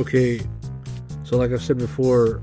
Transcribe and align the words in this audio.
Okay, 0.00 0.40
so 1.24 1.36
like 1.36 1.52
I've 1.52 1.62
said 1.62 1.76
before, 1.76 2.42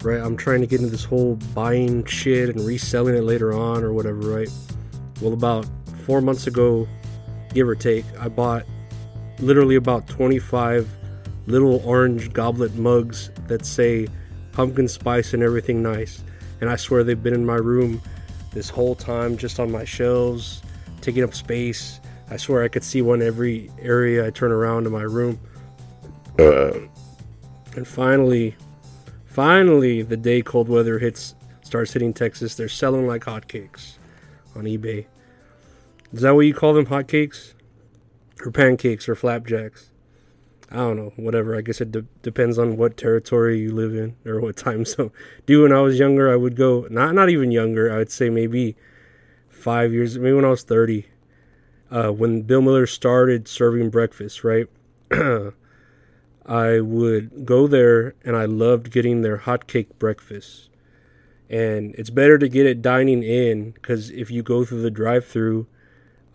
right, 0.00 0.18
I'm 0.18 0.34
trying 0.34 0.62
to 0.62 0.66
get 0.66 0.80
into 0.80 0.90
this 0.90 1.04
whole 1.04 1.36
buying 1.54 2.06
shit 2.06 2.48
and 2.48 2.58
reselling 2.66 3.14
it 3.14 3.20
later 3.20 3.52
on 3.52 3.84
or 3.84 3.92
whatever, 3.92 4.20
right? 4.20 4.48
Well, 5.20 5.34
about 5.34 5.66
four 6.06 6.22
months 6.22 6.46
ago, 6.46 6.88
give 7.52 7.68
or 7.68 7.74
take, 7.74 8.06
I 8.18 8.28
bought 8.28 8.64
literally 9.40 9.76
about 9.76 10.08
25 10.08 10.88
little 11.46 11.82
orange 11.84 12.32
goblet 12.32 12.74
mugs 12.76 13.30
that 13.48 13.66
say 13.66 14.08
pumpkin 14.52 14.88
spice 14.88 15.34
and 15.34 15.42
everything 15.42 15.82
nice. 15.82 16.24
And 16.62 16.70
I 16.70 16.76
swear 16.76 17.04
they've 17.04 17.22
been 17.22 17.34
in 17.34 17.44
my 17.44 17.56
room 17.56 18.00
this 18.54 18.70
whole 18.70 18.94
time, 18.94 19.36
just 19.36 19.60
on 19.60 19.70
my 19.70 19.84
shelves, 19.84 20.62
taking 21.02 21.24
up 21.24 21.34
space. 21.34 22.00
I 22.30 22.38
swear 22.38 22.62
I 22.62 22.68
could 22.68 22.84
see 22.84 23.02
one 23.02 23.20
every 23.20 23.70
area 23.82 24.26
I 24.26 24.30
turn 24.30 24.50
around 24.50 24.86
in 24.86 24.92
my 24.92 25.02
room. 25.02 25.38
And 26.40 27.86
finally, 27.86 28.56
finally, 29.26 30.02
the 30.02 30.16
day 30.16 30.42
cold 30.42 30.68
weather 30.68 30.98
hits, 30.98 31.34
starts 31.62 31.92
hitting 31.92 32.12
Texas. 32.12 32.54
They're 32.54 32.68
selling 32.68 33.06
like 33.06 33.24
hotcakes 33.24 33.98
on 34.56 34.64
eBay. 34.64 35.06
Is 36.12 36.22
that 36.22 36.34
what 36.34 36.46
you 36.46 36.54
call 36.54 36.72
them, 36.74 36.86
hotcakes, 36.86 37.54
or 38.44 38.50
pancakes, 38.50 39.08
or 39.08 39.14
flapjacks? 39.14 39.90
I 40.70 40.76
don't 40.76 40.96
know, 40.96 41.12
whatever. 41.16 41.56
I 41.56 41.62
guess 41.62 41.80
it 41.80 41.90
de- 41.90 42.06
depends 42.22 42.58
on 42.58 42.76
what 42.76 42.96
territory 42.96 43.58
you 43.58 43.72
live 43.74 43.94
in 43.94 44.16
or 44.24 44.40
what 44.40 44.56
time 44.56 44.84
zone. 44.86 45.10
Do 45.46 45.62
when 45.62 45.72
I 45.72 45.80
was 45.80 45.98
younger, 45.98 46.32
I 46.32 46.36
would 46.36 46.56
go 46.56 46.86
not 46.90 47.14
not 47.14 47.28
even 47.28 47.50
younger. 47.50 47.92
I 47.92 47.98
would 47.98 48.10
say 48.10 48.30
maybe 48.30 48.76
five 49.48 49.92
years, 49.92 50.18
maybe 50.18 50.34
when 50.34 50.44
I 50.44 50.50
was 50.50 50.62
thirty, 50.62 51.06
uh, 51.90 52.10
when 52.10 52.42
Bill 52.42 52.62
Miller 52.62 52.86
started 52.86 53.46
serving 53.46 53.90
breakfast, 53.90 54.44
right? 54.44 54.66
I 56.46 56.80
would 56.80 57.44
go 57.44 57.66
there 57.66 58.14
and 58.24 58.36
I 58.36 58.46
loved 58.46 58.90
getting 58.90 59.22
their 59.22 59.38
hotcake 59.38 59.98
breakfast. 59.98 60.68
And 61.48 61.94
it's 61.96 62.10
better 62.10 62.38
to 62.38 62.48
get 62.48 62.66
it 62.66 62.80
dining 62.80 63.22
in 63.22 63.72
because 63.72 64.10
if 64.10 64.30
you 64.30 64.42
go 64.42 64.64
through 64.64 64.82
the 64.82 64.90
drive 64.90 65.26
through, 65.26 65.66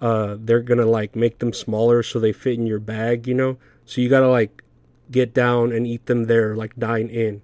uh, 0.01 0.35
they're 0.39 0.61
gonna 0.61 0.85
like 0.85 1.15
make 1.15 1.39
them 1.39 1.53
smaller 1.53 2.03
so 2.03 2.19
they 2.19 2.33
fit 2.33 2.59
in 2.59 2.67
your 2.67 2.79
bag, 2.79 3.27
you 3.27 3.33
know? 3.33 3.57
So 3.85 4.01
you 4.01 4.09
gotta 4.09 4.29
like 4.29 4.61
get 5.09 5.33
down 5.33 5.71
and 5.71 5.87
eat 5.87 6.05
them 6.05 6.25
there, 6.25 6.55
like 6.55 6.75
dine 6.75 7.09
in. 7.09 7.41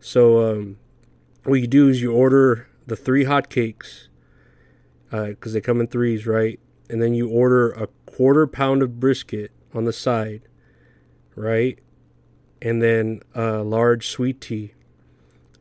So 0.00 0.50
um, 0.50 0.78
what 1.44 1.60
you 1.60 1.66
do 1.66 1.88
is 1.88 2.02
you 2.02 2.12
order 2.12 2.68
the 2.86 2.96
three 2.96 3.24
hotcakes 3.24 4.08
because 5.10 5.52
uh, 5.52 5.54
they 5.54 5.60
come 5.60 5.80
in 5.80 5.86
threes, 5.86 6.26
right? 6.26 6.58
And 6.90 7.00
then 7.00 7.14
you 7.14 7.28
order 7.28 7.70
a 7.70 7.86
quarter 8.06 8.46
pound 8.46 8.82
of 8.82 8.98
brisket 8.98 9.52
on 9.72 9.84
the 9.84 9.92
side 9.92 10.42
right? 11.34 11.78
And 12.60 12.82
then 12.82 13.22
a 13.34 13.62
large 13.62 14.08
sweet 14.08 14.40
tea. 14.40 14.72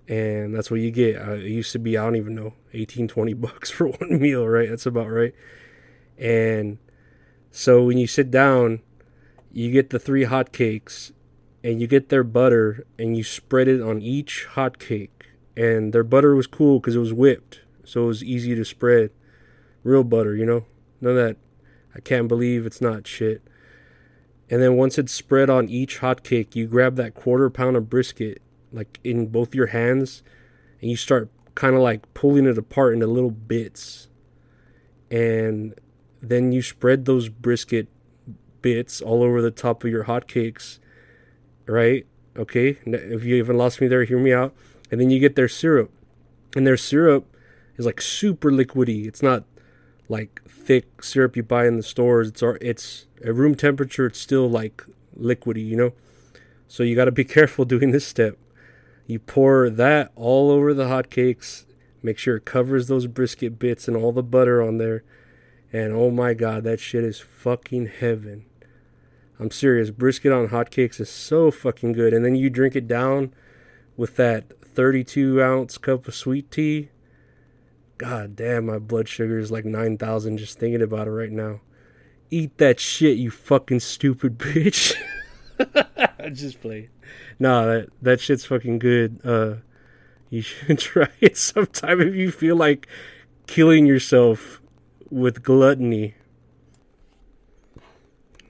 And 0.07 0.53
that's 0.53 0.69
what 0.69 0.79
you 0.79 0.91
get. 0.91 1.15
Uh, 1.17 1.33
it 1.33 1.45
used 1.45 1.71
to 1.71 1.79
be, 1.79 1.97
I 1.97 2.03
don't 2.03 2.15
even 2.15 2.35
know, 2.35 2.53
18, 2.73 3.07
20 3.07 3.33
bucks 3.33 3.69
for 3.71 3.87
one 3.87 4.19
meal, 4.19 4.47
right? 4.47 4.69
That's 4.69 4.85
about 4.85 5.09
right. 5.09 5.33
And 6.17 6.77
so 7.49 7.83
when 7.83 7.97
you 7.97 8.07
sit 8.07 8.29
down, 8.29 8.81
you 9.51 9.71
get 9.71 9.89
the 9.89 9.99
three 9.99 10.25
hot 10.25 10.51
cakes 10.51 11.11
and 11.63 11.81
you 11.81 11.87
get 11.87 12.09
their 12.09 12.23
butter 12.23 12.85
and 12.97 13.17
you 13.17 13.23
spread 13.23 13.67
it 13.67 13.81
on 13.81 14.01
each 14.01 14.45
hot 14.45 14.79
cake. 14.79 15.29
And 15.55 15.93
their 15.93 16.03
butter 16.03 16.35
was 16.35 16.47
cool 16.47 16.79
because 16.79 16.95
it 16.95 16.99
was 16.99 17.13
whipped. 17.13 17.61
So 17.83 18.03
it 18.03 18.07
was 18.07 18.23
easy 18.23 18.55
to 18.55 18.63
spread. 18.63 19.11
Real 19.83 20.03
butter, 20.03 20.35
you 20.35 20.45
know? 20.45 20.65
None 21.01 21.17
of 21.17 21.17
that. 21.17 21.37
I 21.95 21.99
can't 21.99 22.27
believe 22.27 22.65
it's 22.65 22.81
not 22.81 23.07
shit. 23.07 23.41
And 24.51 24.61
then 24.61 24.75
once 24.75 24.97
it's 24.97 25.13
spread 25.13 25.49
on 25.49 25.69
each 25.69 25.99
hot 25.99 26.23
cake, 26.23 26.57
you 26.57 26.67
grab 26.67 26.97
that 26.97 27.15
quarter 27.15 27.49
pound 27.49 27.77
of 27.77 27.89
brisket, 27.89 28.41
like 28.73 28.99
in 29.01 29.27
both 29.27 29.55
your 29.55 29.67
hands, 29.67 30.23
and 30.81 30.91
you 30.91 30.97
start 30.97 31.29
kind 31.55 31.73
of 31.73 31.81
like 31.81 32.13
pulling 32.13 32.45
it 32.45 32.57
apart 32.57 32.93
into 32.93 33.07
little 33.07 33.31
bits. 33.31 34.09
And 35.09 35.73
then 36.21 36.51
you 36.51 36.61
spread 36.61 37.05
those 37.05 37.29
brisket 37.29 37.87
bits 38.61 39.01
all 39.01 39.23
over 39.23 39.41
the 39.41 39.51
top 39.51 39.85
of 39.85 39.89
your 39.89 40.03
hot 40.03 40.27
cakes, 40.27 40.81
right? 41.65 42.05
Okay, 42.37 42.77
if 42.85 43.23
you 43.23 43.37
haven't 43.37 43.57
lost 43.57 43.79
me 43.79 43.87
there, 43.87 44.03
hear 44.03 44.19
me 44.19 44.33
out. 44.33 44.53
And 44.91 44.99
then 44.99 45.09
you 45.09 45.19
get 45.19 45.37
their 45.37 45.47
syrup, 45.47 45.91
and 46.57 46.67
their 46.67 46.77
syrup 46.77 47.37
is 47.77 47.85
like 47.85 48.01
super 48.01 48.51
liquidy. 48.51 49.07
It's 49.07 49.23
not 49.23 49.45
like 50.11 50.41
thick 50.47 51.03
syrup 51.03 51.35
you 51.35 51.41
buy 51.43 51.65
in 51.65 51.77
the 51.77 51.83
stores. 51.83 52.29
It's 52.29 52.43
it's 52.61 53.07
at 53.25 53.33
room 53.33 53.55
temperature. 53.55 54.05
It's 54.05 54.19
still 54.19 54.49
like 54.49 54.83
liquidy, 55.17 55.65
you 55.65 55.77
know. 55.77 55.93
So 56.67 56.83
you 56.83 56.95
got 56.95 57.05
to 57.05 57.11
be 57.11 57.23
careful 57.37 57.65
doing 57.65 57.91
this 57.91 58.05
step. 58.05 58.37
You 59.07 59.19
pour 59.19 59.69
that 59.69 60.11
all 60.15 60.51
over 60.51 60.73
the 60.73 60.85
hotcakes. 60.85 61.65
Make 62.03 62.17
sure 62.17 62.37
it 62.37 62.45
covers 62.45 62.87
those 62.87 63.07
brisket 63.07 63.57
bits 63.57 63.87
and 63.87 63.95
all 63.95 64.11
the 64.11 64.23
butter 64.23 64.61
on 64.61 64.77
there. 64.77 65.03
And 65.73 65.93
oh 65.93 66.11
my 66.11 66.33
god, 66.33 66.63
that 66.65 66.79
shit 66.79 67.03
is 67.03 67.19
fucking 67.19 67.87
heaven. 67.87 68.45
I'm 69.39 69.51
serious. 69.51 69.89
Brisket 69.91 70.31
on 70.31 70.49
hotcakes 70.49 70.99
is 70.99 71.09
so 71.09 71.51
fucking 71.51 71.93
good. 71.93 72.13
And 72.13 72.23
then 72.25 72.35
you 72.35 72.49
drink 72.49 72.75
it 72.75 72.87
down 72.87 73.33
with 73.95 74.15
that 74.17 74.59
32 74.61 75.41
ounce 75.41 75.77
cup 75.77 76.07
of 76.07 76.15
sweet 76.15 76.51
tea. 76.51 76.89
God 78.01 78.35
damn, 78.35 78.65
my 78.65 78.79
blood 78.79 79.07
sugar 79.07 79.37
is 79.37 79.51
like 79.51 79.63
9,000 79.63 80.39
just 80.39 80.57
thinking 80.57 80.81
about 80.81 81.05
it 81.05 81.11
right 81.11 81.31
now. 81.31 81.61
Eat 82.31 82.57
that 82.57 82.79
shit, 82.79 83.19
you 83.19 83.29
fucking 83.29 83.79
stupid 83.79 84.39
bitch. 84.39 84.95
just 86.33 86.59
play. 86.61 86.89
Nah, 87.37 87.65
that, 87.67 87.89
that 88.01 88.19
shit's 88.19 88.43
fucking 88.43 88.79
good. 88.79 89.21
Uh, 89.23 89.57
you 90.31 90.41
should 90.41 90.79
try 90.79 91.09
it 91.19 91.37
sometime 91.37 92.01
if 92.01 92.15
you 92.15 92.31
feel 92.31 92.55
like 92.55 92.87
killing 93.45 93.85
yourself 93.85 94.63
with 95.11 95.43
gluttony. 95.43 96.15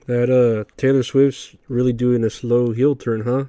That 0.06 0.30
uh 0.30 0.72
Taylor 0.78 1.04
Swift's 1.04 1.58
really 1.68 1.92
doing 1.92 2.24
a 2.24 2.30
slow 2.30 2.72
heel 2.72 2.96
turn, 2.96 3.22
huh? 3.22 3.46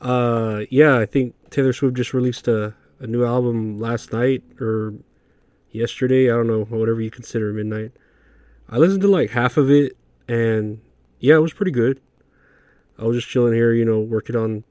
Uh 0.00 0.64
yeah, 0.70 0.98
I 0.98 1.04
think 1.04 1.34
Taylor 1.50 1.74
Swift 1.74 1.96
just 1.96 2.14
released 2.14 2.48
a 2.48 2.74
a 3.02 3.06
new 3.06 3.24
album 3.24 3.78
last 3.78 4.12
night 4.12 4.42
or 4.60 4.94
yesterday. 5.72 6.30
I 6.30 6.36
don't 6.36 6.46
know, 6.46 6.64
whatever 6.64 7.00
you 7.00 7.10
consider 7.10 7.52
midnight. 7.52 7.92
I 8.68 8.78
listened 8.78 9.02
to 9.02 9.08
like 9.08 9.30
half 9.30 9.56
of 9.56 9.70
it, 9.70 9.96
and 10.28 10.80
yeah, 11.18 11.34
it 11.34 11.40
was 11.40 11.52
pretty 11.52 11.72
good. 11.72 12.00
I 12.98 13.04
was 13.04 13.16
just 13.16 13.28
chilling 13.28 13.54
here, 13.54 13.72
you 13.72 13.84
know, 13.84 14.00
working 14.00 14.36
on 14.36 14.64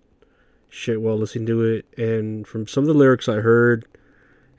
shit 0.70 1.02
while 1.02 1.18
listening 1.18 1.46
to 1.48 1.64
it. 1.64 1.86
And 1.98 2.48
from 2.48 2.66
some 2.66 2.84
of 2.84 2.88
the 2.88 2.94
lyrics 2.94 3.28
I 3.28 3.36
heard 3.36 3.86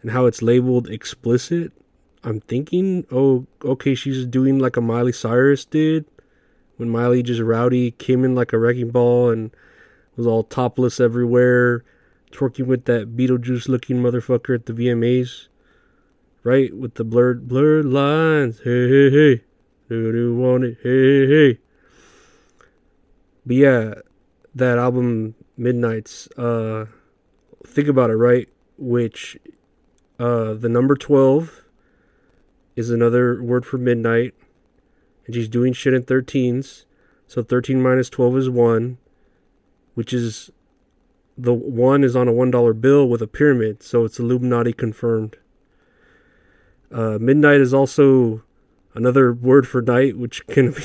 and 0.03 0.11
how 0.11 0.27
it's 0.27 0.43
labeled 0.43 0.89
explicit, 0.89 1.73
I'm 2.23 2.41
thinking, 2.41 3.07
oh, 3.11 3.47
okay, 3.65 3.95
she's 3.95 4.27
doing 4.27 4.59
like 4.59 4.77
a 4.77 4.81
Miley 4.81 5.13
Cyrus 5.13 5.65
did 5.65 6.05
when 6.77 6.91
Miley 6.91 7.23
just 7.23 7.41
rowdy 7.41 7.93
came 7.93 8.25
in 8.25 8.35
like 8.35 8.53
a 8.53 8.59
wrecking 8.59 8.91
ball 8.91 9.31
and 9.31 9.51
was 10.17 10.27
all 10.27 10.45
topless 10.45 11.01
everywhere 11.01 11.85
twerking 12.33 12.67
with 12.67 12.85
that 12.87 13.17
Beetlejuice 13.17 13.69
looking 13.69 13.99
motherfucker 13.99 14.55
at 14.55 14.67
the 14.67 14.73
VMAs. 14.73 15.49
Right? 16.45 16.77
With 16.77 16.95
the 16.95 17.05
blurred 17.05 17.47
blurred 17.47 17.85
lines. 17.85 18.61
Hey 18.65 18.89
hey 18.89 19.11
hey. 19.11 19.45
Do 19.89 20.13
you 20.13 20.35
want 20.35 20.65
it? 20.65 20.79
Hey 20.83 20.91
hey 20.91 21.27
hey. 21.27 21.59
But 23.47 23.57
yeah, 23.57 23.95
that 24.55 24.79
album 24.79 25.35
Midnights, 25.57 26.29
uh 26.37 26.87
think 27.67 27.89
about 27.89 28.11
it, 28.11 28.17
right? 28.17 28.49
Which 28.79 29.39
uh 30.19 30.55
the 30.55 30.69
number 30.69 30.97
twelve 30.97 31.63
is 32.77 32.91
another 32.91 33.43
word 33.43 33.65
for 33.65 33.79
midnight. 33.79 34.35
And 35.27 35.35
she's 35.35 35.49
doing 35.49 35.73
shit 35.73 35.95
in 35.95 36.03
thirteens. 36.03 36.85
So 37.33 37.43
13 37.43 37.83
minus 37.83 38.11
12 38.11 38.37
is 38.37 38.51
1, 38.51 38.99
which 39.95 40.13
is 40.13 40.51
the 41.43 41.53
1 41.53 42.05
is 42.05 42.15
on 42.15 42.29
a 42.29 42.33
$1 42.33 42.81
bill 42.81 43.09
with 43.09 43.23
a 43.23 43.27
pyramid, 43.27 43.83
so 43.83 44.05
it's 44.05 44.19
Illuminati 44.19 44.73
confirmed. 44.73 45.37
Uh, 46.91 47.19
midnight 47.21 47.61
is 47.61 47.73
also 47.75 48.43
another 48.95 49.33
word 49.33 49.67
for 49.67 49.83
night, 49.83 50.17
which 50.17 50.47
can 50.47 50.73
be. 50.73 50.83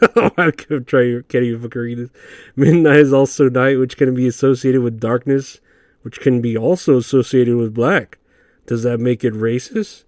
I 0.16 0.52
can 0.52 0.84
try. 0.84 1.20
Can't 1.28 1.44
even 1.44 1.60
fucking 1.60 1.82
read 1.82 1.98
this. 1.98 2.10
Midnight 2.54 3.00
is 3.00 3.12
also 3.12 3.48
night, 3.48 3.78
which 3.78 3.96
can 3.96 4.14
be 4.14 4.28
associated 4.28 4.80
with 4.82 5.00
darkness, 5.00 5.60
which 6.02 6.20
can 6.20 6.40
be 6.40 6.56
also 6.56 6.96
associated 6.96 7.56
with 7.56 7.74
black. 7.74 8.18
Does 8.66 8.84
that 8.84 9.00
make 9.00 9.24
it 9.24 9.34
racist? 9.34 10.04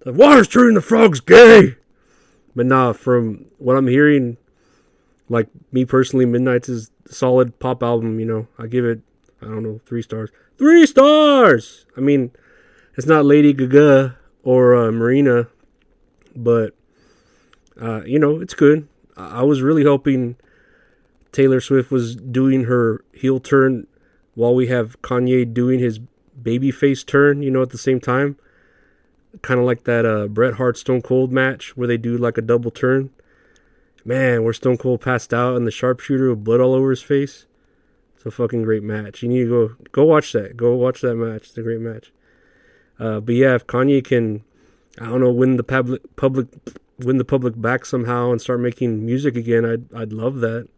The 0.00 0.12
water's 0.12 0.48
turning 0.48 0.74
the 0.74 0.82
frogs 0.82 1.20
gay. 1.20 1.76
But 2.54 2.66
nah, 2.66 2.92
from 2.92 3.46
what 3.58 3.76
I'm 3.76 3.86
hearing, 3.86 4.36
like 5.28 5.48
me 5.72 5.84
personally, 5.84 6.26
Midnights 6.26 6.68
is 6.68 6.90
a 7.08 7.14
solid 7.14 7.58
pop 7.58 7.82
album. 7.82 8.20
You 8.20 8.26
know, 8.26 8.48
I 8.58 8.66
give 8.66 8.84
it, 8.84 9.00
I 9.40 9.46
don't 9.46 9.62
know, 9.62 9.80
three 9.86 10.02
stars. 10.02 10.30
Three 10.56 10.86
stars. 10.86 11.86
I 11.96 12.00
mean, 12.00 12.32
it's 12.96 13.06
not 13.06 13.24
Lady 13.24 13.52
Gaga 13.52 14.16
or 14.42 14.74
uh, 14.74 14.90
Marina, 14.90 15.48
but 16.34 16.74
uh, 17.80 18.02
you 18.04 18.18
know, 18.18 18.40
it's 18.40 18.54
good. 18.54 18.88
I 19.16 19.42
was 19.42 19.62
really 19.62 19.84
hoping 19.84 20.36
Taylor 21.32 21.60
Swift 21.60 21.90
was 21.90 22.16
doing 22.16 22.64
her 22.64 23.04
heel 23.12 23.40
turn 23.40 23.86
while 24.34 24.54
we 24.54 24.68
have 24.68 25.00
Kanye 25.02 25.52
doing 25.52 25.80
his 25.80 25.98
baby 26.40 26.70
face 26.70 27.02
turn, 27.04 27.42
you 27.42 27.50
know, 27.50 27.62
at 27.62 27.70
the 27.70 27.78
same 27.78 28.00
time. 28.00 28.36
Kind 29.42 29.60
of 29.60 29.66
like 29.66 29.84
that 29.84 30.06
uh, 30.06 30.26
Bret 30.26 30.54
Hart 30.54 30.78
Stone 30.78 31.02
Cold 31.02 31.32
match 31.32 31.76
where 31.76 31.86
they 31.86 31.96
do 31.96 32.16
like 32.16 32.38
a 32.38 32.42
double 32.42 32.70
turn. 32.70 33.10
Man, 34.04 34.42
where 34.42 34.52
Stone 34.52 34.78
Cold 34.78 35.00
passed 35.00 35.34
out 35.34 35.56
and 35.56 35.66
the 35.66 35.70
sharpshooter 35.70 36.30
with 36.30 36.44
blood 36.44 36.60
all 36.60 36.72
over 36.72 36.90
his 36.90 37.02
face. 37.02 37.46
It's 38.18 38.26
a 38.26 38.32
fucking 38.32 38.64
great 38.64 38.82
match. 38.82 39.22
You 39.22 39.28
need 39.28 39.44
to 39.44 39.48
go 39.48 39.74
go 39.92 40.04
watch 40.04 40.32
that. 40.32 40.56
Go 40.56 40.74
watch 40.74 41.02
that 41.02 41.14
match. 41.14 41.46
It's 41.46 41.58
a 41.58 41.62
great 41.62 41.78
match. 41.78 42.10
Uh, 42.98 43.20
but 43.20 43.36
yeah, 43.36 43.54
if 43.54 43.64
Kanye 43.68 44.04
can, 44.04 44.42
I 45.00 45.04
don't 45.04 45.20
know, 45.20 45.30
win 45.30 45.56
the 45.56 45.62
public 45.62 46.02
public 46.16 46.48
win 46.98 47.18
the 47.18 47.24
public 47.24 47.60
back 47.60 47.86
somehow 47.86 48.32
and 48.32 48.40
start 48.40 48.58
making 48.58 49.06
music 49.06 49.36
again, 49.36 49.64
I'd 49.64 49.94
I'd 49.94 50.12
love 50.12 50.40
that. 50.40 50.68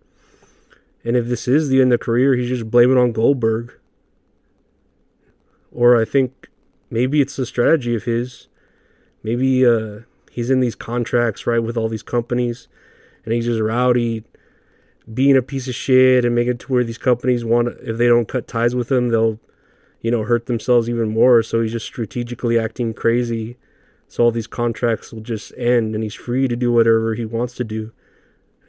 And 1.03 1.17
if 1.17 1.29
this 1.29 1.49
is 1.49 1.71
the 1.71 1.81
end 1.81 1.95
of 1.95 2.01
the 2.01 2.05
career, 2.05 2.35
he's 2.35 2.51
just 2.51 2.71
blaming 2.71 2.99
on 2.99 3.13
Goldberg. 3.13 3.73
Or 5.73 5.99
I 5.99 6.05
think 6.05 6.51
maybe 6.91 7.23
it's 7.23 7.39
a 7.39 7.47
strategy 7.47 7.95
of 7.95 8.05
his. 8.05 8.49
Maybe 9.23 9.65
uh, 9.65 10.01
he's 10.31 10.51
in 10.51 10.61
these 10.61 10.75
contracts, 10.75 11.47
right, 11.47 11.63
with 11.63 11.79
all 11.79 11.89
these 11.89 12.03
companies, 12.03 12.69
and 13.25 13.33
he's 13.33 13.47
just 13.47 13.63
rowdy, 13.63 14.25
being 15.13 15.37
a 15.37 15.43
piece 15.43 15.69
of 15.69 15.75
shit, 15.75 16.25
and 16.25 16.35
making 16.35 16.53
it 16.53 16.59
to 16.61 16.73
where 16.73 16.85
these 16.85 16.99
companies 16.99 17.45
want, 17.45 17.69
if 17.83 17.99
they 17.99 18.07
don't 18.07 18.29
cut 18.29 18.47
ties 18.47 18.75
with 18.75 18.91
him, 18.91 19.09
they'll, 19.09 19.39
you 20.01 20.11
know, 20.11 20.25
hurt 20.25 20.47
themselves 20.47 20.89
even 20.89 21.09
more. 21.09 21.43
So 21.43 21.63
he's 21.63 21.73
just 21.73 21.87
strategically 21.87 22.59
acting 22.59 22.95
crazy 22.95 23.57
so 24.11 24.25
all 24.25 24.33
these 24.33 24.49
contracts 24.49 25.13
will 25.13 25.21
just 25.21 25.53
end 25.57 25.95
and 25.95 26.03
he's 26.03 26.17
free 26.17 26.49
to 26.49 26.57
do 26.57 26.73
whatever 26.73 27.15
he 27.15 27.25
wants 27.25 27.55
to 27.55 27.65
do. 27.65 27.93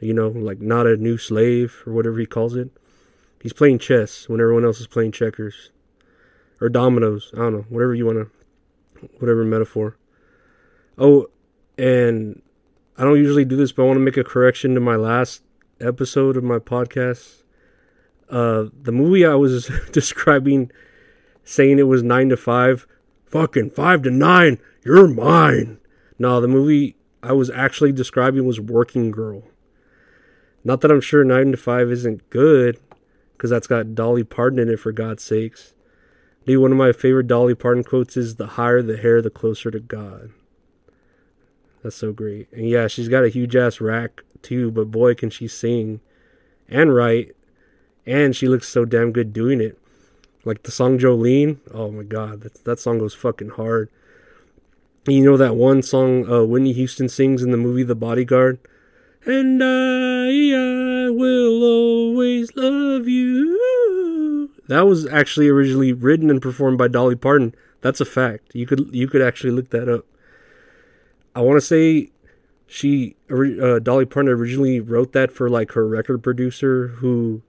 You 0.00 0.14
know, 0.14 0.28
like 0.28 0.60
not 0.60 0.86
a 0.86 0.96
new 0.96 1.18
slave 1.18 1.82
or 1.84 1.92
whatever 1.92 2.20
he 2.20 2.26
calls 2.26 2.54
it. 2.54 2.70
He's 3.40 3.52
playing 3.52 3.80
chess 3.80 4.28
when 4.28 4.40
everyone 4.40 4.64
else 4.64 4.80
is 4.80 4.86
playing 4.86 5.10
checkers. 5.10 5.72
Or 6.60 6.68
dominoes. 6.68 7.32
I 7.34 7.38
don't 7.38 7.52
know. 7.54 7.66
Whatever 7.70 7.92
you 7.92 8.06
want 8.06 8.18
to, 8.18 9.08
whatever 9.18 9.44
metaphor. 9.44 9.96
Oh, 10.96 11.26
and 11.76 12.40
I 12.96 13.02
don't 13.02 13.18
usually 13.18 13.44
do 13.44 13.56
this, 13.56 13.72
but 13.72 13.82
I 13.82 13.86
want 13.86 13.96
to 13.96 14.04
make 14.04 14.16
a 14.16 14.22
correction 14.22 14.74
to 14.76 14.80
my 14.80 14.94
last 14.94 15.42
episode 15.82 16.36
of 16.36 16.44
my 16.44 16.58
podcast. 16.58 17.42
Uh, 18.30 18.66
the 18.80 18.92
movie 18.92 19.26
I 19.26 19.34
was 19.34 19.70
describing, 19.92 20.70
saying 21.44 21.78
it 21.78 21.88
was 21.88 22.02
9 22.02 22.30
to 22.30 22.36
5, 22.36 22.86
fucking 23.26 23.70
5 23.70 24.02
to 24.02 24.10
9 24.10 24.58
you're 24.84 25.06
mine. 25.06 25.78
No, 26.18 26.40
the 26.40 26.48
movie 26.48 26.96
I 27.22 27.32
was 27.32 27.50
actually 27.50 27.92
describing 27.92 28.44
was 28.44 28.60
Working 28.60 29.10
Girl. 29.10 29.44
Not 30.64 30.80
that 30.80 30.90
I'm 30.90 31.00
sure 31.00 31.24
9 31.24 31.52
to 31.52 31.56
5 31.56 31.90
isn't 31.90 32.30
good, 32.30 32.78
because 33.36 33.50
that's 33.50 33.66
got 33.66 33.94
Dolly 33.94 34.24
Parton 34.24 34.58
in 34.58 34.68
it, 34.68 34.80
for 34.80 34.92
God's 34.92 35.22
sakes. 35.22 35.74
Dude, 36.46 36.60
one 36.60 36.72
of 36.72 36.78
my 36.78 36.92
favorite 36.92 37.28
Dolly 37.28 37.54
Parton 37.54 37.84
quotes 37.84 38.16
is 38.16 38.36
The 38.36 38.48
higher 38.48 38.82
the 38.82 38.96
hair, 38.96 39.22
the 39.22 39.30
closer 39.30 39.70
to 39.70 39.80
God. 39.80 40.30
That's 41.82 41.96
so 41.96 42.12
great. 42.12 42.48
And 42.52 42.68
yeah, 42.68 42.88
she's 42.88 43.08
got 43.08 43.24
a 43.24 43.28
huge 43.28 43.54
ass 43.54 43.80
rack 43.80 44.22
too, 44.42 44.70
but 44.70 44.90
boy, 44.90 45.14
can 45.14 45.30
she 45.30 45.48
sing 45.48 46.00
and 46.68 46.94
write. 46.94 47.34
And 48.06 48.34
she 48.34 48.48
looks 48.48 48.68
so 48.68 48.84
damn 48.84 49.12
good 49.12 49.32
doing 49.32 49.60
it. 49.60 49.78
Like 50.44 50.64
the 50.64 50.72
song 50.72 50.98
Jolene. 50.98 51.58
Oh 51.72 51.90
my 51.90 52.02
god, 52.02 52.40
that, 52.40 52.64
that 52.64 52.80
song 52.80 52.98
goes 52.98 53.14
fucking 53.14 53.50
hard. 53.50 53.88
You 55.06 55.24
know 55.24 55.36
that 55.36 55.56
one 55.56 55.82
song 55.82 56.30
uh, 56.30 56.44
Whitney 56.44 56.72
Houston 56.72 57.08
sings 57.08 57.42
in 57.42 57.50
the 57.50 57.56
movie 57.56 57.82
The 57.82 57.94
Bodyguard? 57.94 58.58
And 59.24 59.62
I, 59.62 61.06
I 61.06 61.10
will 61.10 61.62
always 61.62 62.54
love 62.56 63.08
you. 63.08 64.50
That 64.68 64.86
was 64.86 65.06
actually 65.06 65.48
originally 65.48 65.92
written 65.92 66.30
and 66.30 66.40
performed 66.40 66.78
by 66.78 66.88
Dolly 66.88 67.16
Parton. 67.16 67.54
That's 67.80 68.00
a 68.00 68.04
fact. 68.04 68.54
You 68.54 68.66
could 68.66 68.94
you 68.94 69.08
could 69.08 69.22
actually 69.22 69.50
look 69.50 69.70
that 69.70 69.88
up. 69.88 70.06
I 71.34 71.40
want 71.40 71.56
to 71.56 71.66
say 71.66 72.11
she 72.72 73.16
uh, 73.30 73.78
Dolly 73.80 74.06
Parton 74.06 74.32
originally 74.32 74.80
wrote 74.80 75.12
that 75.12 75.30
for 75.30 75.50
like 75.50 75.72
her 75.72 75.86
record 75.86 76.22
producer 76.22 76.88
who 76.88 77.42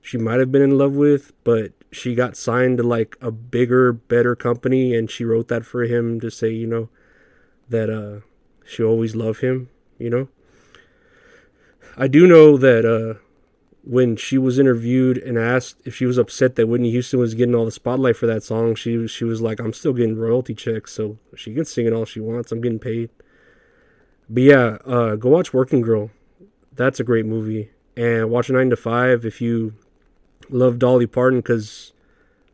she 0.00 0.16
might 0.16 0.38
have 0.38 0.52
been 0.52 0.62
in 0.62 0.78
love 0.78 0.92
with, 0.92 1.32
but 1.42 1.72
she 1.90 2.14
got 2.14 2.36
signed 2.36 2.78
to 2.78 2.84
like 2.84 3.16
a 3.20 3.32
bigger, 3.32 3.92
better 3.92 4.36
company 4.36 4.94
and 4.94 5.10
she 5.10 5.24
wrote 5.24 5.48
that 5.48 5.66
for 5.66 5.82
him 5.82 6.20
to 6.20 6.30
say, 6.30 6.50
you 6.50 6.68
know, 6.68 6.88
that 7.68 7.90
uh, 7.90 8.20
she 8.64 8.84
always 8.84 9.16
loved 9.16 9.40
him, 9.40 9.68
you 9.98 10.10
know. 10.10 10.28
I 11.96 12.06
do 12.06 12.28
know 12.28 12.56
that 12.56 12.84
uh, 12.84 13.18
when 13.82 14.14
she 14.14 14.38
was 14.38 14.60
interviewed 14.60 15.18
and 15.18 15.36
asked 15.36 15.78
if 15.84 15.96
she 15.96 16.06
was 16.06 16.18
upset 16.18 16.54
that 16.54 16.68
Whitney 16.68 16.92
Houston 16.92 17.18
was 17.18 17.34
getting 17.34 17.56
all 17.56 17.64
the 17.64 17.72
spotlight 17.72 18.16
for 18.16 18.28
that 18.28 18.44
song, 18.44 18.76
she 18.76 19.08
she 19.08 19.24
was 19.24 19.40
like, 19.42 19.58
"I'm 19.58 19.72
still 19.72 19.92
getting 19.92 20.16
royalty 20.16 20.54
checks, 20.54 20.92
so 20.92 21.18
she 21.34 21.52
can 21.52 21.64
sing 21.64 21.86
it 21.86 21.92
all 21.92 22.04
she 22.04 22.20
wants. 22.20 22.52
I'm 22.52 22.60
getting 22.60 22.78
paid." 22.78 23.10
But 24.30 24.42
yeah, 24.42 24.78
uh, 24.84 25.16
go 25.16 25.30
watch 25.30 25.54
Working 25.54 25.80
Girl. 25.80 26.10
That's 26.74 27.00
a 27.00 27.04
great 27.04 27.26
movie, 27.26 27.70
and 27.96 28.30
watch 28.30 28.50
Nine 28.50 28.70
to 28.70 28.76
Five 28.76 29.24
if 29.24 29.40
you 29.40 29.74
love 30.50 30.78
Dolly 30.78 31.06
Parton 31.06 31.40
because 31.40 31.92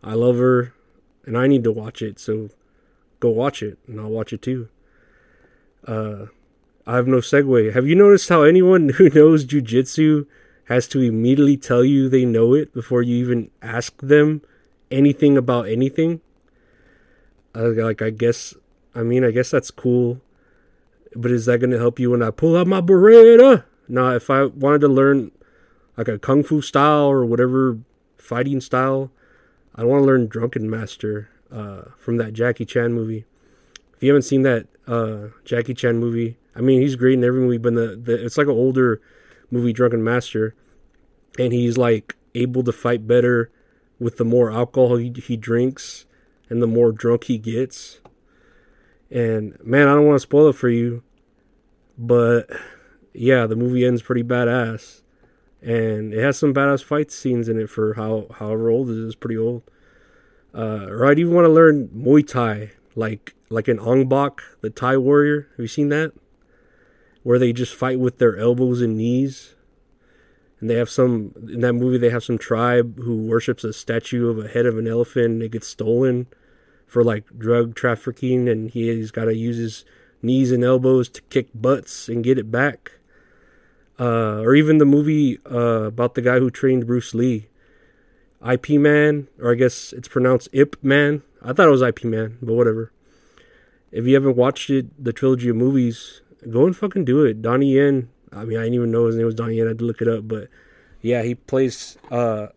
I 0.03 0.15
love 0.15 0.37
her, 0.39 0.73
and 1.27 1.37
I 1.37 1.47
need 1.47 1.65
to 1.65 1.73
watch 1.73 2.01
it. 2.01 2.19
So 2.19 2.51
go 3.21 3.31
watch 3.31 3.63
it, 3.63 3.79
and 3.87 4.01
I'll 4.01 4.09
watch 4.09 4.33
it 4.33 4.43
too. 4.43 4.69
Uh, 5.87 6.27
I 6.87 6.97
have 6.97 7.07
no 7.07 7.19
segue. 7.19 7.73
Have 7.73 7.87
you 7.87 7.95
noticed 7.95 8.29
how 8.29 8.43
anyone 8.43 8.89
who 8.97 9.09
knows 9.11 9.45
jujitsu 9.45 10.27
has 10.67 10.89
to 10.89 11.01
immediately 11.01 11.57
tell 11.57 11.85
you 11.85 12.09
they 12.09 12.25
know 12.25 12.55
it 12.55 12.73
before 12.73 13.03
you 13.03 13.17
even 13.17 13.51
ask 13.63 14.01
them 14.01 14.43
anything 14.91 15.37
about 15.37 15.69
anything? 15.69 16.21
Uh, 17.55 17.71
like, 17.71 18.03
I 18.03 18.11
guess, 18.11 18.55
I 18.95 19.03
mean, 19.03 19.25
I 19.25 19.31
guess 19.31 19.51
that's 19.51 19.71
cool. 19.71 20.21
But 21.17 21.31
is 21.31 21.47
that 21.47 21.59
going 21.59 21.71
to 21.71 21.79
help 21.79 21.99
you 21.99 22.11
when 22.11 22.23
I 22.23 22.31
pull 22.31 22.57
out 22.57 22.67
my 22.67 22.81
Beretta? 22.81 23.65
Now, 23.89 24.11
if 24.11 24.31
I 24.31 24.45
wanted 24.45 24.81
to 24.81 24.89
learn 24.89 25.31
like 25.97 26.09
a 26.09 26.19
kung 26.19 26.43
fu 26.43 26.61
style 26.61 27.07
or 27.07 27.25
whatever 27.25 27.79
fighting 28.19 28.61
style, 28.61 29.11
I 29.75 29.85
want 29.85 30.03
to 30.03 30.07
learn 30.07 30.27
Drunken 30.27 30.69
Master 30.69 31.29
uh, 31.53 31.83
from 31.99 32.17
that 32.17 32.33
Jackie 32.33 32.65
Chan 32.65 32.93
movie. 32.93 33.25
If 33.97 34.03
you 34.03 34.11
haven't 34.11 34.23
seen 34.23 34.43
that 34.43 34.67
uh, 34.87 35.29
Jackie 35.45 35.75
Chan 35.75 35.99
movie, 35.99 36.37
I 36.57 36.61
mean 36.61 36.81
he's 36.81 36.97
great 36.97 37.15
in 37.15 37.25
every 37.25 37.41
movie, 37.41 37.59
but 37.59 37.75
the, 37.75 37.97
the 37.97 38.25
it's 38.25 38.39
like 38.39 38.47
an 38.47 38.53
older 38.53 39.01
movie, 39.51 39.73
Drunken 39.73 40.03
Master, 40.03 40.55
and 41.39 41.53
he's 41.53 41.77
like 41.77 42.17
able 42.35 42.63
to 42.65 42.73
fight 42.73 43.07
better 43.07 43.51
with 43.99 44.17
the 44.17 44.25
more 44.25 44.51
alcohol 44.51 44.97
he, 44.97 45.13
he 45.25 45.37
drinks 45.37 46.07
and 46.49 46.61
the 46.63 46.67
more 46.67 46.93
drunk 46.93 47.25
he 47.25 47.39
gets. 47.39 48.01
And 49.15 49.57
man, 49.65 49.87
I 49.87 49.95
don't 49.95 50.07
want 50.07 50.17
to 50.17 50.21
spoil 50.21 50.49
it 50.49 50.57
for 50.57 50.69
you, 50.69 51.05
but 51.97 52.51
yeah, 53.13 53.47
the 53.47 53.55
movie 53.55 53.87
ends 53.87 54.03
pretty 54.03 54.25
badass, 54.25 55.03
and 55.63 56.13
it 56.13 56.21
has 56.21 56.37
some 56.37 56.53
badass 56.53 56.83
fight 56.83 57.13
scenes 57.13 57.49
in 57.49 57.61
it 57.61 57.71
for 57.71 57.95
how 57.95 58.27
however 58.39 58.71
old 58.71 58.91
it 58.91 58.97
is, 58.97 59.15
pretty 59.15 59.39
old. 59.39 59.63
Uh, 60.53 60.87
or 60.89 61.07
I'd 61.07 61.21
even 61.21 61.33
want 61.33 61.45
to 61.45 61.53
learn 61.53 61.89
Muay 61.89 62.27
Thai, 62.27 62.73
like 62.97 63.37
like 63.51 63.69
an 63.69 63.79
Ong 63.79 64.09
Bak, 64.09 64.43
the 64.63 64.71
Thai 64.71 64.97
warrior. 64.97 65.47
Have 65.53 65.61
you 65.61 65.69
seen 65.69 65.91
that? 65.91 66.13
Where 67.23 67.39
they 67.39 67.53
just 67.53 67.73
fight 67.73 68.01
with 68.01 68.19
their 68.19 68.37
elbows 68.37 68.83
and 68.83 68.97
knees. 68.97 69.55
And 70.59 70.69
they 70.69 70.75
have 70.75 70.91
some 70.91 71.35
in 71.37 71.61
that 71.61 71.75
movie 71.75 71.99
they 71.99 72.11
have 72.11 72.25
some 72.25 72.39
tribe 72.39 72.99
who 72.99 73.17
worships 73.19 73.63
a 73.63 73.73
statue 73.73 74.29
of 74.29 74.45
a 74.45 74.49
head 74.49 74.67
of 74.67 74.77
an 74.77 74.89
elephant 74.89 75.27
and 75.27 75.43
it 75.43 75.53
gets 75.53 75.69
stolen 75.69 76.27
for 76.87 77.03
like 77.05 77.25
drug 77.39 77.75
trafficking 77.75 78.49
and 78.49 78.71
he, 78.71 78.95
he's 78.95 79.11
gotta 79.11 79.35
use 79.37 79.57
his 79.57 79.85
knees 80.23 80.53
and 80.53 80.65
elbows 80.65 81.09
to 81.11 81.23
kick 81.23 81.49
butts 81.55 82.09
and 82.09 82.25
get 82.25 82.39
it 82.39 82.51
back. 82.51 82.93
uh, 83.99 84.41
or 84.41 84.55
even 84.55 84.79
the 84.79 84.85
movie 84.85 85.39
uh, 85.51 85.85
about 85.87 86.15
the 86.15 86.23
guy 86.23 86.39
who 86.39 86.51
trained 86.51 86.87
Bruce 86.87 87.15
Lee, 87.15 87.47
IP 88.47 88.71
Man, 88.71 89.29
or 89.41 89.53
I 89.53 89.55
guess 89.55 89.93
it's 89.93 90.09
pronounced 90.09 90.49
Ip 90.53 90.77
Man. 90.83 91.23
I 91.43 91.53
thought 91.53 91.69
it 91.69 91.71
was 91.71 91.83
IP 91.83 92.05
Man, 92.05 92.39
but 92.43 92.55
whatever. 92.55 92.93
If 93.93 94.07
you 94.07 94.15
haven't 94.15 94.37
watched 94.37 94.71
it, 94.71 94.87
the 95.03 95.13
trilogy 95.13 95.49
of 95.51 95.57
movies, 95.57 96.23
go 96.51 96.67
and 96.67 96.77
fucking 96.77 97.05
do 97.05 97.25
it. 97.25 97.43
Donnie 97.43 97.75
Yen. 97.75 98.09
I 98.33 98.45
mean, 98.45 98.59
I 98.59 98.63
didn't 98.63 98.75
even 98.75 98.91
know 98.91 99.07
his 99.07 99.15
name 99.17 99.27
was 99.27 99.37
Donnie 99.37 99.57
Yen. 99.57 99.67
I 99.67 99.71
had 99.71 99.79
to 99.79 99.85
look 99.85 100.03
it 100.03 100.09
up, 100.09 100.27
but 100.27 100.49
yeah, 101.01 101.23
he 101.23 101.37
plays 101.37 101.97
uh, 102.11 102.49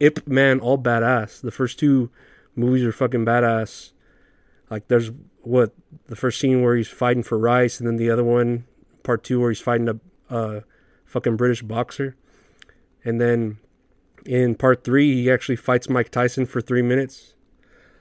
Ip 0.00 0.26
Man 0.26 0.60
all 0.60 0.78
badass. 0.78 1.42
The 1.42 1.50
first 1.50 1.78
two 1.78 2.08
movies 2.56 2.84
are 2.84 2.92
fucking 2.92 3.24
badass. 3.24 3.92
Like, 4.70 4.88
there's 4.88 5.10
what 5.42 5.72
the 6.06 6.16
first 6.16 6.40
scene 6.40 6.62
where 6.62 6.74
he's 6.74 6.88
fighting 6.88 7.22
for 7.22 7.38
rice, 7.38 7.78
and 7.78 7.86
then 7.86 7.96
the 7.96 8.10
other 8.10 8.24
one, 8.24 8.64
part 9.02 9.22
two, 9.22 9.40
where 9.40 9.50
he's 9.50 9.60
fighting 9.60 9.88
a 9.88 10.34
uh, 10.34 10.60
fucking 11.04 11.36
British 11.36 11.62
boxer, 11.62 12.16
and 13.04 13.20
then 13.20 13.58
in 14.24 14.56
part 14.56 14.82
three, 14.82 15.14
he 15.14 15.30
actually 15.30 15.56
fights 15.56 15.88
Mike 15.88 16.10
Tyson 16.10 16.46
for 16.46 16.60
three 16.60 16.82
minutes. 16.82 17.34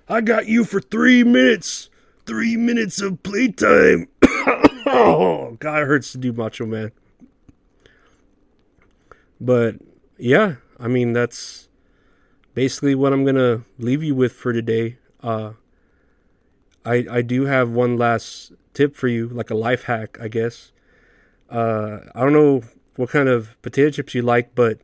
I 0.08 0.22
got 0.22 0.48
you 0.48 0.66
for 0.66 0.82
three 0.82 1.24
minutes. 1.24 1.90
Three 2.26 2.58
minutes 2.58 3.02
of 3.02 3.22
playtime. 3.22 4.08
oh, 4.88 5.56
God, 5.60 5.84
it 5.84 5.86
hurts 5.86 6.12
to 6.14 6.18
do 6.18 6.34
Macho 6.34 6.66
Man. 6.66 6.92
But 9.40 9.76
yeah, 10.18 10.56
I 10.80 10.88
mean, 10.88 11.14
that's 11.14 11.65
basically 12.56 12.96
what 12.96 13.14
I'm 13.14 13.24
to 13.36 13.64
leave 13.78 14.02
you 14.02 14.16
with 14.16 14.34
for 14.34 14.52
today. 14.52 14.98
Uh, 15.22 15.52
I, 16.84 17.06
I 17.12 17.22
do 17.22 17.46
have 17.46 17.70
one 17.70 17.98
last 17.98 18.54
tip 18.74 18.96
for 18.96 19.08
you, 19.08 19.28
like 19.28 19.52
a 19.52 19.56
life 19.56 19.84
hack, 19.84 20.18
I 20.20 20.30
guess. 20.30 20.72
Uh, 21.50 22.00
I 22.16 22.22
don't 22.22 22.34
know 22.34 22.64
what 22.96 23.10
kind 23.10 23.30
of 23.30 23.62
potato 23.62 23.92
chips 23.92 24.16
you 24.16 24.24
like, 24.24 24.56
but 24.56 24.80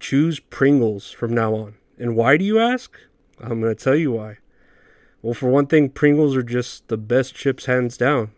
choose 0.00 0.40
Pringles 0.40 1.10
from 1.10 1.32
now 1.32 1.54
on. 1.54 1.74
And 1.98 2.16
why 2.16 2.36
do 2.36 2.44
you 2.44 2.58
ask? 2.58 2.98
I'm 3.38 3.60
to 3.62 3.74
tell 3.74 3.94
you 3.94 4.12
why. 4.12 4.38
Well, 5.22 5.34
for 5.34 5.48
one 5.48 5.66
thing, 5.66 5.90
Pringles 5.90 6.34
are 6.36 6.42
just 6.42 6.88
the 6.88 6.96
best 6.96 7.34
chips 7.34 7.66
hands 7.66 7.96
down. 7.96 8.30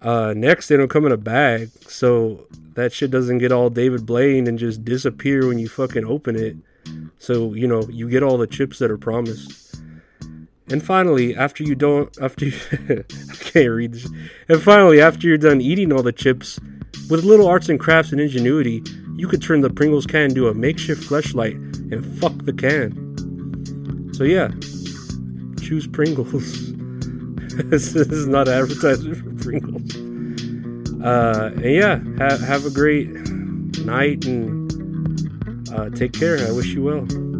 Uh, 0.00 0.34
next, 0.36 0.68
they 0.68 0.76
don't 0.76 0.88
come 0.88 1.06
in 1.06 1.12
a 1.12 1.16
bag, 1.16 1.70
so 1.88 2.46
that 2.74 2.92
shit 2.92 3.10
doesn't 3.10 3.38
get 3.38 3.52
all 3.52 3.70
David 3.70 4.04
Blaine 4.04 4.46
and 4.46 4.58
just 4.58 4.84
disappear 4.84 5.46
when 5.46 5.58
you 5.58 5.68
fucking 5.68 6.04
open 6.04 6.36
it. 6.36 6.56
So, 7.18 7.54
you 7.54 7.66
know, 7.66 7.82
you 7.90 8.08
get 8.08 8.22
all 8.22 8.38
the 8.38 8.46
chips 8.46 8.78
that 8.78 8.90
are 8.90 8.98
promised. 8.98 9.76
And 10.70 10.82
finally, 10.82 11.36
after 11.36 11.62
you 11.62 11.74
don't, 11.74 12.16
after 12.20 12.46
you, 12.46 12.58
I 12.72 13.34
can't 13.36 13.70
read 13.70 13.92
this. 13.92 14.08
And 14.48 14.62
finally, 14.62 15.00
after 15.00 15.26
you're 15.26 15.38
done 15.38 15.60
eating 15.60 15.92
all 15.92 16.02
the 16.02 16.12
chips, 16.12 16.58
with 17.10 17.24
little 17.24 17.46
arts 17.46 17.68
and 17.68 17.78
crafts 17.78 18.12
and 18.12 18.20
ingenuity, 18.20 18.82
you 19.16 19.28
could 19.28 19.42
turn 19.42 19.60
the 19.60 19.70
Pringles 19.70 20.06
can 20.06 20.30
into 20.30 20.48
a 20.48 20.54
makeshift 20.54 21.04
flashlight 21.04 21.54
and 21.54 22.04
fuck 22.18 22.32
the 22.44 22.52
can. 22.52 24.12
So 24.14 24.24
yeah, 24.24 24.48
choose 25.62 25.86
Pringles. 25.86 26.72
this 27.54 27.94
is 27.94 28.26
not 28.26 28.48
an 28.48 28.54
advertisement 28.54 29.18
for 29.18 29.44
Pringles. 29.44 29.96
Uh, 31.04 31.52
and 31.56 31.64
yeah, 31.64 31.98
ha- 32.18 32.38
have 32.38 32.64
a 32.64 32.70
great 32.70 33.08
night 33.84 34.24
and 34.24 34.63
uh, 35.74 35.90
take 35.90 36.12
care. 36.12 36.38
I 36.46 36.52
wish 36.52 36.68
you 36.68 36.82
well. 36.82 37.33